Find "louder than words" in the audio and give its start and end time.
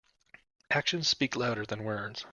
1.35-2.25